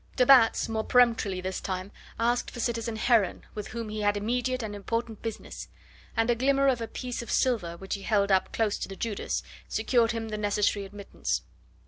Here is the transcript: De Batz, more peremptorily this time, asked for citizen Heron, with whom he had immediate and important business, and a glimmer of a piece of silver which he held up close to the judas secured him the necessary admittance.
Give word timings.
De 0.15 0.25
Batz, 0.25 0.67
more 0.67 0.83
peremptorily 0.83 1.41
this 1.41 1.61
time, 1.61 1.91
asked 2.19 2.49
for 2.49 2.59
citizen 2.59 2.95
Heron, 2.95 3.43
with 3.53 3.67
whom 3.67 3.89
he 3.89 4.01
had 4.01 4.17
immediate 4.17 4.63
and 4.63 4.73
important 4.75 5.21
business, 5.21 5.67
and 6.17 6.27
a 6.31 6.33
glimmer 6.33 6.67
of 6.69 6.81
a 6.81 6.87
piece 6.87 7.21
of 7.21 7.29
silver 7.29 7.77
which 7.77 7.93
he 7.93 8.01
held 8.01 8.31
up 8.31 8.51
close 8.51 8.79
to 8.79 8.87
the 8.89 8.95
judas 8.95 9.43
secured 9.67 10.09
him 10.11 10.29
the 10.29 10.39
necessary 10.39 10.85
admittance. 10.87 11.43